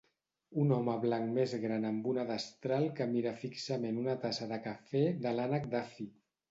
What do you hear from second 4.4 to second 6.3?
de cafè de l'Ànec Daffy.